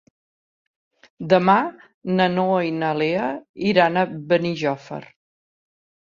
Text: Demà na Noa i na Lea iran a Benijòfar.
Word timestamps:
Demà 1.33 1.57
na 2.19 2.25
Noa 2.35 2.55
i 2.67 2.71
na 2.77 2.89
Lea 3.01 3.27
iran 3.73 4.01
a 4.01 4.07
Benijòfar. 4.33 4.99